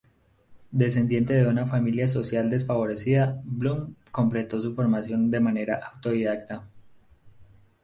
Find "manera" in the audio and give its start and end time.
5.39-5.75